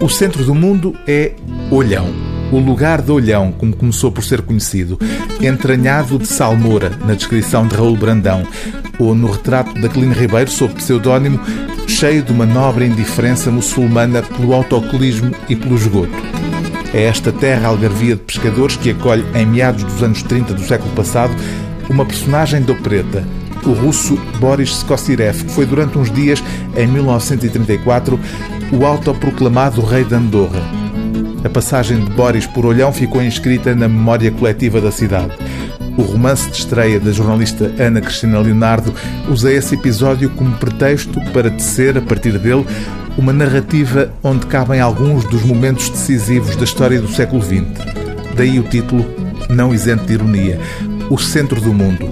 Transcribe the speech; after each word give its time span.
O 0.00 0.08
centro 0.08 0.44
do 0.44 0.54
mundo 0.54 0.94
é 1.06 1.32
Olhão. 1.70 2.08
O 2.50 2.58
lugar 2.58 3.00
de 3.00 3.12
Olhão, 3.12 3.52
como 3.52 3.76
começou 3.76 4.10
por 4.10 4.24
ser 4.24 4.42
conhecido, 4.42 4.98
entranhado 5.40 6.18
de 6.18 6.26
salmoura, 6.26 6.90
na 7.06 7.14
descrição 7.14 7.66
de 7.66 7.76
Raul 7.76 7.96
Brandão, 7.96 8.42
ou 8.98 9.14
no 9.14 9.30
retrato 9.30 9.74
de 9.74 9.86
Aquilino 9.86 10.14
Ribeiro, 10.14 10.50
sob 10.50 10.74
pseudónimo, 10.74 11.38
cheio 11.86 12.22
de 12.22 12.32
uma 12.32 12.46
nobre 12.46 12.86
indiferença 12.86 13.50
muçulmana 13.50 14.22
pelo 14.22 14.54
autocolismo 14.54 15.32
e 15.48 15.54
pelo 15.54 15.76
esgoto. 15.76 16.12
É 16.92 17.04
esta 17.04 17.30
terra 17.30 17.68
algarvia 17.68 18.16
de 18.16 18.22
pescadores 18.22 18.76
que 18.76 18.90
acolhe, 18.90 19.24
em 19.34 19.46
meados 19.46 19.84
dos 19.84 20.02
anos 20.02 20.22
30 20.22 20.54
do 20.54 20.62
século 20.62 20.90
passado, 20.94 21.32
uma 21.88 22.04
personagem 22.04 22.62
de 22.62 22.72
opereta, 22.72 23.24
o 23.64 23.72
russo 23.72 24.16
Boris 24.38 24.70
Skosirev, 24.78 25.44
que 25.44 25.52
foi 25.52 25.66
durante 25.66 25.98
uns 25.98 26.10
dias, 26.10 26.42
em 26.76 26.86
1934, 26.86 28.18
o 28.72 28.86
autoproclamado 28.86 29.80
rei 29.80 30.04
de 30.04 30.14
Andorra. 30.14 30.60
A 31.44 31.48
passagem 31.48 32.04
de 32.04 32.10
Boris 32.12 32.46
por 32.46 32.64
Olhão 32.64 32.92
ficou 32.92 33.22
inscrita 33.22 33.74
na 33.74 33.88
memória 33.88 34.30
coletiva 34.30 34.80
da 34.80 34.92
cidade. 34.92 35.32
O 35.96 36.02
romance 36.02 36.48
de 36.50 36.58
estreia 36.58 37.00
da 37.00 37.10
jornalista 37.10 37.72
Ana 37.78 38.00
Cristina 38.00 38.38
Leonardo 38.38 38.94
usa 39.28 39.52
esse 39.52 39.74
episódio 39.74 40.30
como 40.30 40.56
pretexto 40.56 41.20
para 41.32 41.50
tecer, 41.50 41.98
a 41.98 42.00
partir 42.00 42.38
dele, 42.38 42.64
uma 43.18 43.32
narrativa 43.32 44.12
onde 44.22 44.46
cabem 44.46 44.80
alguns 44.80 45.24
dos 45.24 45.42
momentos 45.42 45.90
decisivos 45.90 46.54
da 46.54 46.64
história 46.64 47.00
do 47.00 47.08
século 47.08 47.42
XX. 47.42 47.64
Daí 48.36 48.60
o 48.60 48.62
título, 48.62 49.04
não 49.48 49.74
isento 49.74 50.04
de 50.04 50.14
ironia, 50.14 50.60
O 51.10 51.18
Centro 51.18 51.60
do 51.60 51.74
Mundo. 51.74 52.08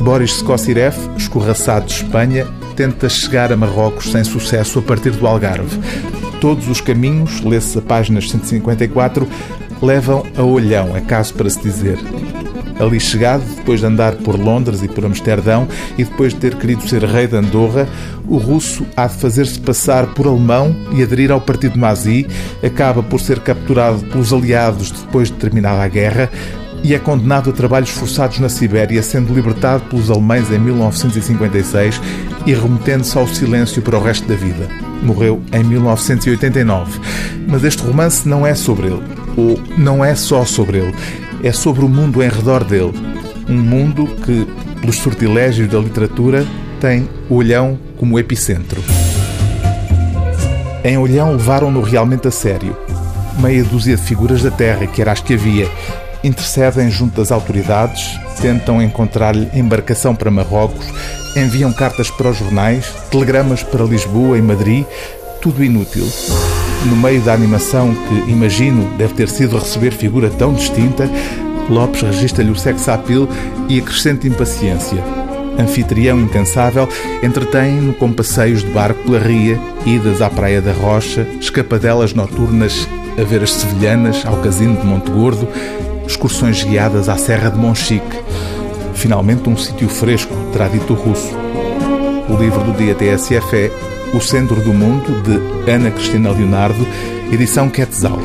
Boris 0.00 0.32
Skosirev, 0.32 0.96
escorraçado 1.16 1.86
de 1.86 1.94
Espanha, 1.94 2.46
tenta 2.76 3.08
chegar 3.08 3.50
a 3.50 3.56
Marrocos 3.56 4.12
sem 4.12 4.22
sucesso 4.22 4.78
a 4.78 4.82
partir 4.82 5.10
do 5.10 5.26
Algarve. 5.26 5.80
Todos 6.40 6.68
os 6.68 6.82
caminhos, 6.82 7.40
lê-se 7.40 7.78
a 7.78 7.82
páginas 7.82 8.30
154, 8.30 9.26
levam 9.80 10.24
a 10.36 10.42
Olhão, 10.42 10.94
é 10.94 11.00
caso 11.00 11.32
para 11.32 11.48
se 11.48 11.58
dizer. 11.60 11.98
Ali 12.78 13.00
chegado, 13.00 13.42
depois 13.56 13.80
de 13.80 13.86
andar 13.86 14.16
por 14.16 14.38
Londres 14.38 14.82
e 14.82 14.88
por 14.88 15.06
Amsterdão 15.06 15.66
e 15.96 16.04
depois 16.04 16.34
de 16.34 16.40
ter 16.40 16.56
querido 16.56 16.86
ser 16.86 17.02
rei 17.04 17.26
de 17.26 17.34
Andorra, 17.34 17.88
o 18.28 18.36
russo 18.36 18.84
há 18.94 19.06
de 19.06 19.14
fazer-se 19.14 19.58
passar 19.58 20.08
por 20.08 20.26
alemão 20.26 20.76
e 20.92 21.02
aderir 21.02 21.32
ao 21.32 21.40
partido 21.40 21.78
nazi, 21.78 22.26
acaba 22.62 23.02
por 23.02 23.18
ser 23.18 23.40
capturado 23.40 24.00
pelos 24.04 24.30
aliados 24.30 24.90
depois 24.90 25.28
de 25.28 25.34
terminada 25.34 25.82
a 25.82 25.88
guerra 25.88 26.30
e 26.86 26.94
é 26.94 26.98
condenado 26.98 27.50
a 27.50 27.52
trabalhos 27.52 27.90
forçados 27.90 28.38
na 28.38 28.48
Sibéria, 28.48 29.02
sendo 29.02 29.34
libertado 29.34 29.84
pelos 29.90 30.10
alemães 30.10 30.50
em 30.50 30.58
1956 30.58 32.00
e 32.46 32.54
remetendo-se 32.54 33.18
ao 33.18 33.26
silêncio 33.26 33.82
para 33.82 33.98
o 33.98 34.02
resto 34.02 34.26
da 34.28 34.36
vida. 34.36 34.68
Morreu 35.02 35.42
em 35.52 35.64
1989. 35.64 37.00
Mas 37.48 37.64
este 37.64 37.82
romance 37.82 38.28
não 38.28 38.46
é 38.46 38.54
sobre 38.54 38.86
ele, 38.86 39.02
ou 39.36 39.60
não 39.76 40.04
é 40.04 40.14
só 40.14 40.44
sobre 40.44 40.78
ele 40.78 40.94
é 41.42 41.52
sobre 41.52 41.84
o 41.84 41.88
mundo 41.88 42.22
em 42.22 42.28
redor 42.28 42.64
dele. 42.64 42.92
Um 43.48 43.56
mundo 43.56 44.06
que, 44.24 44.46
pelos 44.80 44.96
sortilégios 44.96 45.68
da 45.68 45.78
literatura, 45.78 46.46
tem 46.80 47.08
Olhão 47.28 47.78
como 47.96 48.18
epicentro. 48.18 48.82
Em 50.84 50.98
Olhão 50.98 51.32
levaram-no 51.32 51.80
realmente 51.80 52.28
a 52.28 52.30
sério. 52.30 52.76
Meia 53.38 53.62
dúzia 53.64 53.96
de 53.96 54.02
figuras 54.02 54.42
da 54.42 54.50
terra, 54.50 54.86
que 54.86 55.00
era 55.00 55.12
as 55.12 55.20
que 55.20 55.34
havia, 55.34 55.68
intercedem 56.22 56.90
junto 56.90 57.16
das 57.16 57.30
autoridades, 57.30 58.18
tentam 58.40 58.82
encontrar-lhe 58.82 59.48
embarcação 59.54 60.14
para 60.14 60.30
Marrocos, 60.30 60.86
enviam 61.36 61.72
cartas 61.72 62.10
para 62.10 62.30
os 62.30 62.38
jornais, 62.38 62.92
telegramas 63.10 63.62
para 63.62 63.84
Lisboa 63.84 64.38
e 64.38 64.42
Madrid, 64.42 64.84
tudo 65.40 65.62
inútil 65.62 66.06
no 66.86 66.96
meio 66.96 67.20
da 67.20 67.32
animação 67.32 67.94
que, 67.94 68.30
imagino, 68.30 68.96
deve 68.96 69.14
ter 69.14 69.28
sido 69.28 69.58
receber 69.58 69.92
figura 69.92 70.30
tão 70.30 70.52
distinta, 70.52 71.08
Lopes 71.68 72.02
registra-lhe 72.02 72.50
o 72.50 72.56
sex 72.56 72.88
appeal 72.88 73.28
e 73.68 73.80
a 73.80 73.82
crescente 73.82 74.28
impaciência. 74.28 75.02
Anfitrião 75.58 76.20
incansável, 76.20 76.88
entretém-no 77.22 77.94
com 77.94 78.12
passeios 78.12 78.62
de 78.62 78.70
barco 78.70 79.02
pela 79.02 79.18
ria, 79.18 79.58
idas 79.84 80.22
à 80.22 80.30
Praia 80.30 80.60
da 80.60 80.72
Rocha, 80.72 81.26
escapadelas 81.40 82.12
noturnas 82.12 82.86
a 83.18 83.24
ver 83.24 83.42
as 83.42 83.52
sevilhanas 83.52 84.24
ao 84.26 84.36
casino 84.36 84.76
de 84.76 84.86
Monte 84.86 85.10
Gordo, 85.10 85.48
excursões 86.06 86.62
guiadas 86.62 87.08
à 87.08 87.16
Serra 87.16 87.50
de 87.50 87.58
Monchique. 87.58 88.20
Finalmente, 88.94 89.48
um 89.48 89.56
sítio 89.56 89.88
fresco, 89.88 90.34
terá 90.52 90.68
dito 90.68 90.92
o 90.92 90.96
russo. 90.96 91.34
O 92.28 92.36
livro 92.36 92.62
do 92.64 92.72
dia 92.72 92.94
TSF 92.94 93.56
é 93.56 93.70
o 94.14 94.20
Centro 94.20 94.56
do 94.56 94.72
Mundo, 94.72 95.22
de 95.22 95.70
Ana 95.70 95.90
Cristina 95.90 96.30
Leonardo, 96.30 96.86
edição 97.32 97.68
Quetzal. 97.68 98.18